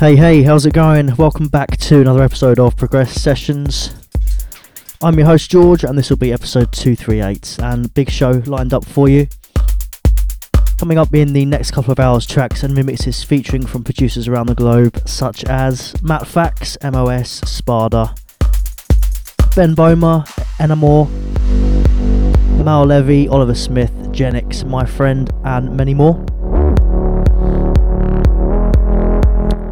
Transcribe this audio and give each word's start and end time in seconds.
Hey, 0.00 0.14
hey, 0.14 0.44
how's 0.44 0.64
it 0.64 0.74
going? 0.74 1.16
Welcome 1.16 1.48
back 1.48 1.76
to 1.78 2.00
another 2.00 2.22
episode 2.22 2.60
of 2.60 2.76
Progress 2.76 3.20
Sessions. 3.20 3.96
I'm 5.02 5.18
your 5.18 5.26
host 5.26 5.50
George, 5.50 5.82
and 5.82 5.98
this 5.98 6.08
will 6.08 6.16
be 6.16 6.32
episode 6.32 6.70
238, 6.70 7.58
and 7.60 7.92
big 7.94 8.08
show 8.08 8.40
lined 8.46 8.72
up 8.72 8.84
for 8.84 9.08
you. 9.08 9.26
Coming 10.78 10.98
up 10.98 11.12
in 11.12 11.32
the 11.32 11.44
next 11.44 11.72
couple 11.72 11.90
of 11.90 11.98
hours, 11.98 12.26
tracks 12.26 12.62
and 12.62 12.76
remixes 12.76 13.24
featuring 13.24 13.66
from 13.66 13.82
producers 13.82 14.28
around 14.28 14.46
the 14.46 14.54
globe, 14.54 15.00
such 15.04 15.42
as 15.46 16.00
Matt 16.00 16.28
Fax, 16.28 16.78
MOS, 16.80 17.40
Spada, 17.44 18.14
Ben 19.56 19.74
Böhmer, 19.74 20.24
Enamor, 20.60 21.08
Maor 22.62 22.86
Levi, 22.86 23.28
Oliver 23.28 23.56
Smith, 23.56 23.90
Genix, 24.12 24.64
My 24.64 24.84
Friend, 24.84 25.28
and 25.42 25.76
many 25.76 25.92
more. 25.92 26.24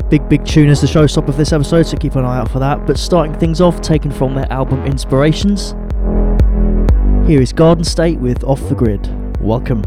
Big, 0.08 0.28
big 0.28 0.44
tune 0.44 0.68
as 0.68 0.80
the 0.80 0.86
showstopper 0.86 1.28
of 1.28 1.36
this 1.36 1.52
episode, 1.52 1.84
so 1.84 1.96
keep 1.96 2.14
an 2.14 2.24
eye 2.24 2.38
out 2.38 2.48
for 2.48 2.60
that. 2.60 2.86
But 2.86 2.96
starting 2.96 3.36
things 3.36 3.60
off, 3.60 3.80
taken 3.80 4.12
from 4.12 4.36
their 4.36 4.50
album 4.52 4.84
Inspirations, 4.84 5.72
here 7.26 7.42
is 7.42 7.52
Garden 7.52 7.82
State 7.82 8.20
with 8.20 8.44
Off 8.44 8.60
the 8.68 8.76
Grid. 8.76 9.10
Welcome. 9.40 9.82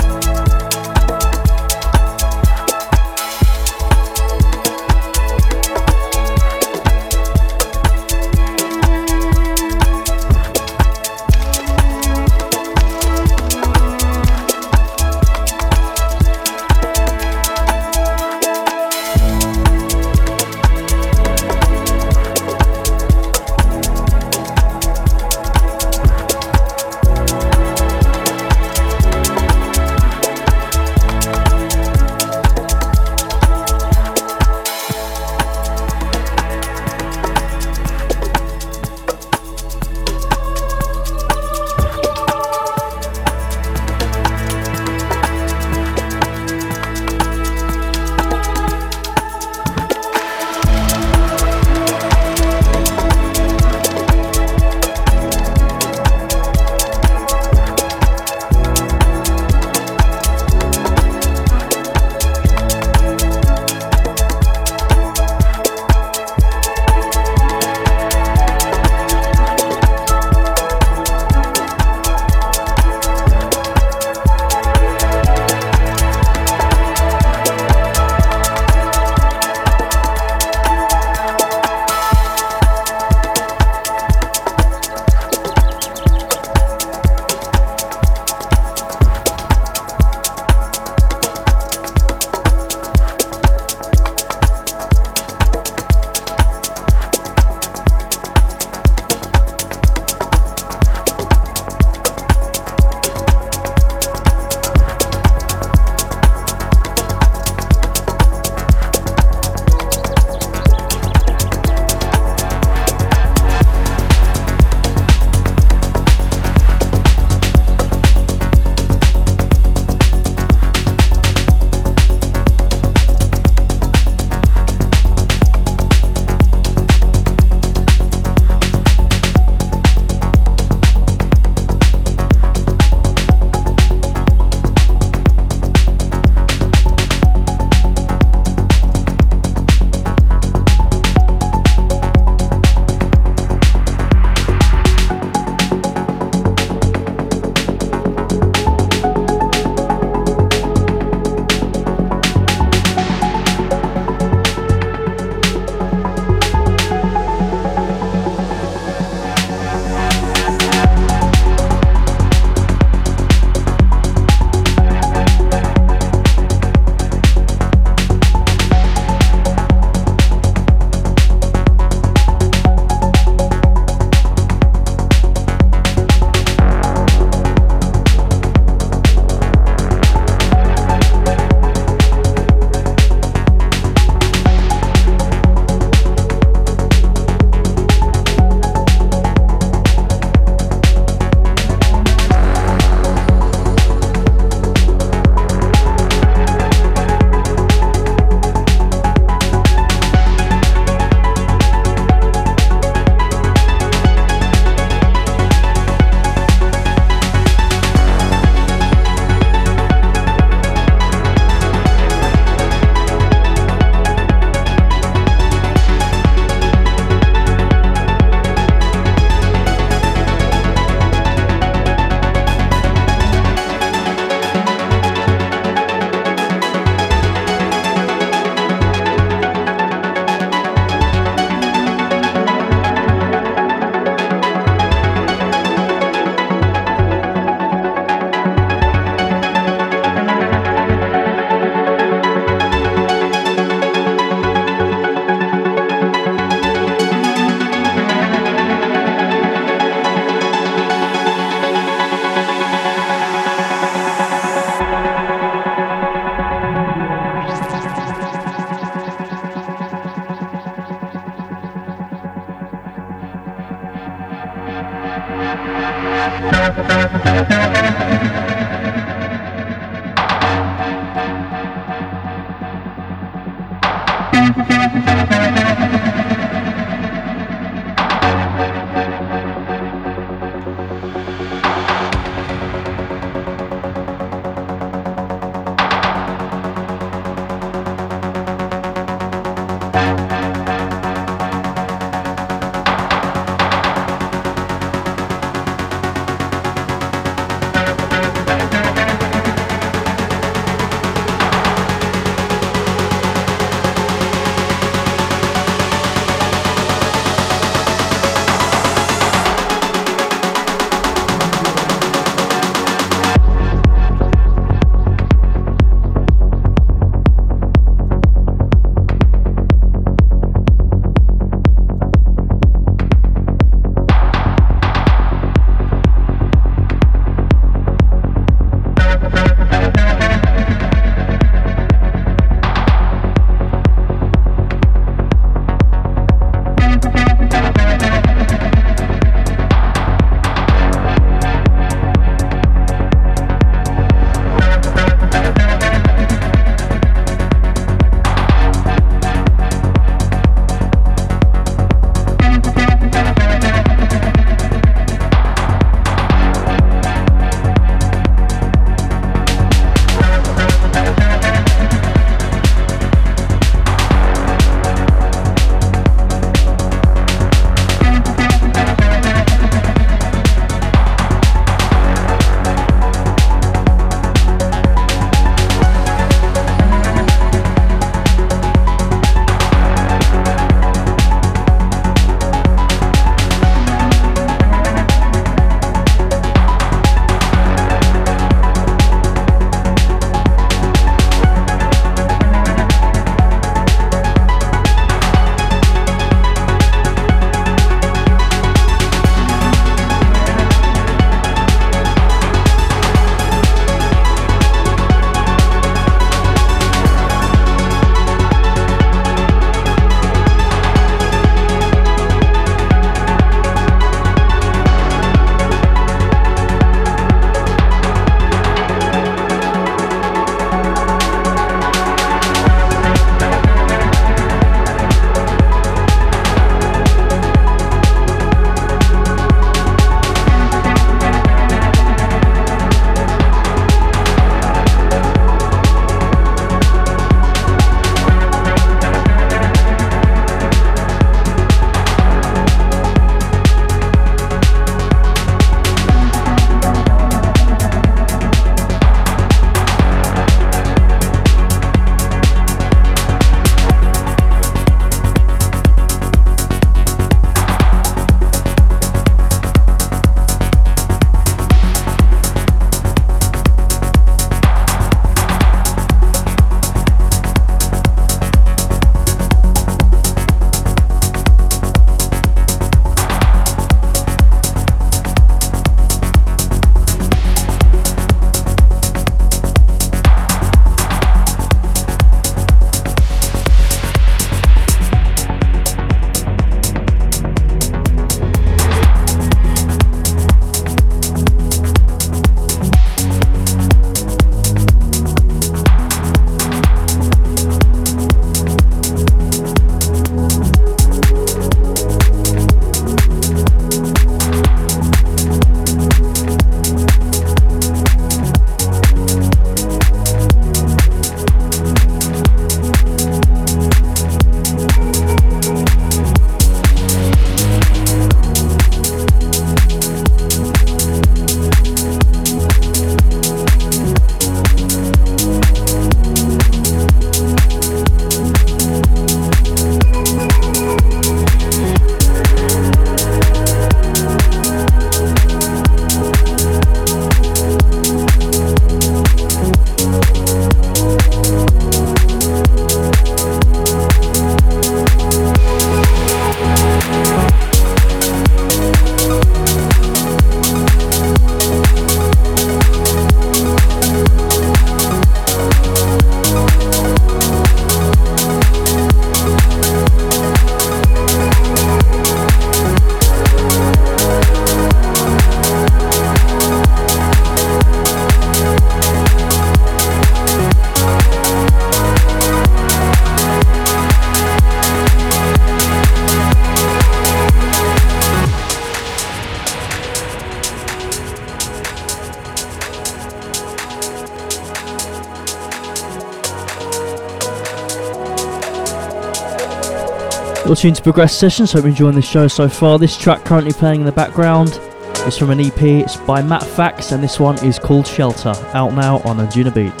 Tuned 590.75 590.95
to 590.95 591.03
Progressed 591.03 591.37
Sessions, 591.37 591.73
hope 591.73 591.83
you're 591.83 591.89
enjoying 591.89 592.15
the 592.15 592.21
show 592.21 592.47
so 592.47 592.67
far. 592.67 592.97
This 592.97 593.17
track 593.17 593.43
currently 593.45 593.73
playing 593.73 593.99
in 593.99 594.05
the 594.05 594.11
background 594.11 594.79
is 595.27 595.37
from 595.37 595.51
an 595.51 595.59
EP, 595.59 595.81
it's 595.81 596.15
by 596.15 596.41
Matt 596.41 596.63
Fax, 596.63 597.11
and 597.11 597.21
this 597.21 597.39
one 597.39 597.63
is 597.63 597.77
called 597.77 598.07
Shelter, 598.07 598.53
out 598.73 598.93
now 598.93 599.17
on 599.19 599.37
Anjunabeats. 599.37 600.00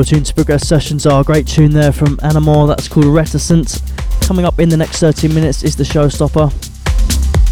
Your 0.00 0.04
tune 0.06 0.24
to 0.24 0.32
Progressed 0.32 0.66
Sessions 0.66 1.04
are 1.04 1.20
a 1.20 1.24
great 1.24 1.46
tune 1.46 1.72
there 1.72 1.92
from 1.92 2.18
Animal, 2.22 2.66
that's 2.66 2.88
called 2.88 3.04
Reticent. 3.04 3.82
Coming 4.22 4.46
up 4.46 4.58
in 4.58 4.70
the 4.70 4.76
next 4.78 5.00
30 5.00 5.28
minutes 5.28 5.62
is 5.62 5.76
the 5.76 5.84
showstopper. 5.84 6.50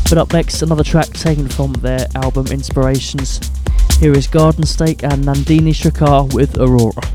But 0.08 0.16
up 0.16 0.32
next, 0.32 0.62
another 0.62 0.82
track 0.82 1.08
taken 1.08 1.46
from 1.46 1.74
their 1.74 2.06
album 2.14 2.46
Inspirations. 2.46 3.40
Here 4.00 4.12
is 4.12 4.26
Gardenstate 4.26 5.02
and 5.02 5.24
Nandini 5.24 5.74
Shakar 5.74 6.32
with 6.32 6.56
Aurora. 6.56 7.07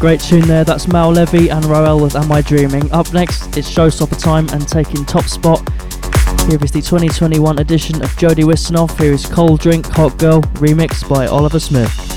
great 0.00 0.20
tune 0.20 0.40
there. 0.48 0.64
That's 0.64 0.86
Maor 0.86 1.14
Levi 1.14 1.54
and 1.54 1.62
Roel 1.66 2.00
with 2.00 2.16
Am 2.16 2.32
I 2.32 2.40
Dreaming. 2.40 2.90
Up 2.90 3.12
next, 3.12 3.54
it's 3.58 3.70
showstopper 3.70 4.18
time 4.18 4.48
and 4.48 4.66
taking 4.66 5.04
top 5.04 5.24
spot. 5.24 5.60
Here 6.48 6.58
is 6.64 6.72
the 6.72 6.80
2021 6.80 7.58
edition 7.58 8.02
of 8.02 8.16
Jody 8.16 8.42
Wisternoff. 8.42 8.98
Here 8.98 9.12
is 9.12 9.26
Cold 9.26 9.60
Drink 9.60 9.84
Hot 9.88 10.16
Girl 10.16 10.40
remixed 10.56 11.06
by 11.06 11.26
Oliver 11.26 11.60
Smith. 11.60 12.09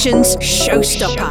Showstopper. 0.00 1.29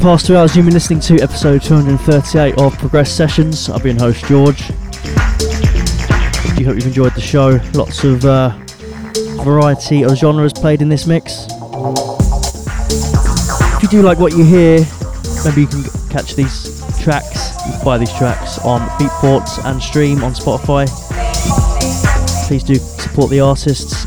Past 0.00 0.26
two 0.26 0.34
hours, 0.34 0.56
you've 0.56 0.64
been 0.64 0.72
listening 0.72 0.98
to 1.00 1.20
episode 1.20 1.60
238 1.60 2.56
of 2.56 2.76
Progressed 2.78 3.18
Sessions. 3.18 3.68
I've 3.68 3.82
been 3.82 3.98
host 3.98 4.24
George. 4.24 4.66
Do 4.66 4.74
hope 6.64 6.74
you've 6.74 6.86
enjoyed 6.86 7.14
the 7.14 7.20
show. 7.20 7.60
Lots 7.74 8.02
of 8.04 8.24
uh, 8.24 8.48
variety 9.44 10.02
of 10.02 10.16
genres 10.16 10.54
played 10.54 10.80
in 10.80 10.88
this 10.88 11.06
mix. 11.06 11.44
If 13.76 13.82
you 13.82 13.88
do 13.90 14.00
like 14.00 14.18
what 14.18 14.32
you 14.32 14.42
hear, 14.42 14.86
maybe 15.44 15.60
you 15.60 15.66
can 15.66 15.84
catch 16.08 16.34
these 16.34 16.80
tracks. 17.02 17.54
You 17.66 17.72
can 17.74 17.84
buy 17.84 17.98
these 17.98 18.16
tracks 18.16 18.58
on 18.60 18.80
Beatport 18.98 19.62
and 19.66 19.82
stream 19.82 20.24
on 20.24 20.32
Spotify. 20.32 20.88
Please 22.48 22.64
do 22.64 22.76
support 22.76 23.28
the 23.28 23.40
artists. 23.40 24.06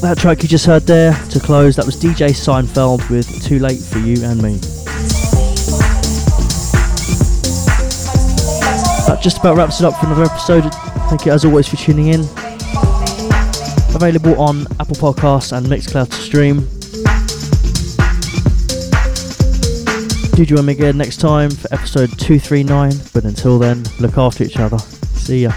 That 0.00 0.16
track 0.16 0.44
you 0.44 0.48
just 0.48 0.64
heard 0.64 0.86
there 0.86 1.12
to 1.30 1.40
close, 1.40 1.74
that 1.74 1.84
was 1.84 1.96
DJ 1.96 2.28
Seinfeld 2.28 3.10
with 3.10 3.37
Too 3.48 3.58
Late 3.58 3.80
for 3.80 3.98
You 3.98 4.22
and 4.24 4.42
Me. 4.42 4.58
That 9.06 9.20
just 9.22 9.38
about 9.38 9.56
wraps 9.56 9.80
it 9.80 9.86
up 9.86 9.98
for 9.98 10.04
another 10.04 10.24
episode. 10.24 10.70
Thank 11.08 11.24
you 11.24 11.32
as 11.32 11.46
always 11.46 11.66
for 11.66 11.76
tuning 11.76 12.08
in. 12.08 12.20
Available 13.94 14.38
on 14.38 14.66
Apple 14.78 14.96
Podcasts 14.96 15.56
and 15.56 15.66
Mixcloud 15.66 16.10
to 16.10 16.16
stream. 16.16 16.68
Do 20.36 20.44
join 20.44 20.66
me 20.66 20.74
again 20.74 20.98
next 20.98 21.16
time 21.16 21.50
for 21.50 21.72
episode 21.72 22.10
239, 22.18 22.92
but 23.14 23.24
until 23.24 23.58
then, 23.58 23.82
look 23.98 24.18
after 24.18 24.44
each 24.44 24.58
other. 24.58 24.78
See 25.14 25.44
ya. 25.44 25.52